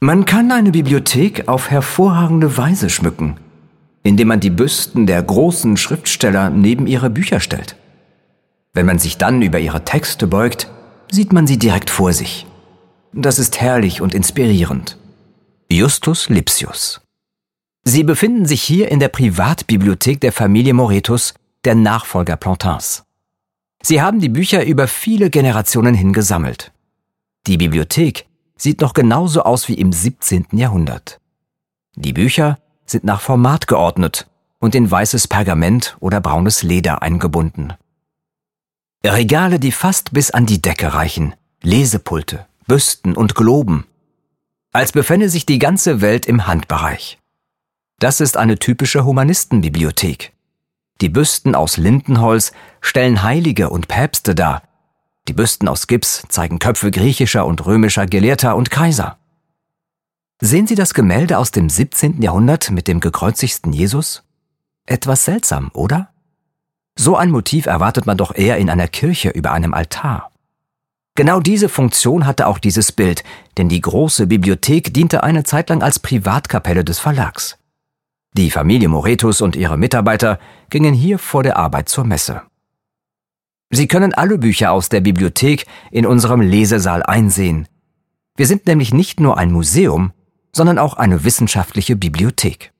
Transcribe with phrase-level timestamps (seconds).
[0.00, 3.38] Man kann eine Bibliothek auf hervorragende Weise schmücken,
[4.02, 7.76] indem man die Büsten der großen Schriftsteller neben ihre Bücher stellt.
[8.74, 10.70] Wenn man sich dann über ihre Texte beugt,
[11.10, 12.46] sieht man sie direkt vor sich.
[13.14, 14.98] Das ist herrlich und inspirierend.
[15.72, 17.00] Justus Lipsius.
[17.84, 21.32] Sie befinden sich hier in der Privatbibliothek der Familie Moretus,
[21.64, 23.04] der Nachfolger Plantins.
[23.82, 26.72] Sie haben die Bücher über viele Generationen hin gesammelt.
[27.46, 28.25] Die Bibliothek
[28.56, 30.46] sieht noch genauso aus wie im 17.
[30.52, 31.20] Jahrhundert.
[31.94, 34.28] Die Bücher sind nach Format geordnet
[34.58, 37.74] und in weißes Pergament oder braunes Leder eingebunden.
[39.04, 43.86] Regale, die fast bis an die Decke reichen, Lesepulte, Büsten und Globen,
[44.72, 47.18] als befände sich die ganze Welt im Handbereich.
[47.98, 50.32] Das ist eine typische Humanistenbibliothek.
[51.00, 54.62] Die Büsten aus Lindenholz stellen Heilige und Päpste dar,
[55.28, 59.18] die Büsten aus Gips zeigen Köpfe griechischer und römischer Gelehrter und Kaiser.
[60.40, 62.20] Sehen Sie das Gemälde aus dem 17.
[62.20, 64.22] Jahrhundert mit dem gekreuzigten Jesus?
[64.86, 66.10] Etwas seltsam, oder?
[66.98, 70.30] So ein Motiv erwartet man doch eher in einer Kirche über einem Altar.
[71.14, 73.24] Genau diese Funktion hatte auch dieses Bild,
[73.56, 77.58] denn die große Bibliothek diente eine Zeit lang als Privatkapelle des Verlags.
[78.34, 82.42] Die Familie Moretus und ihre Mitarbeiter gingen hier vor der Arbeit zur Messe.
[83.70, 87.66] Sie können alle Bücher aus der Bibliothek in unserem Lesesaal einsehen.
[88.36, 90.12] Wir sind nämlich nicht nur ein Museum,
[90.52, 92.72] sondern auch eine wissenschaftliche Bibliothek.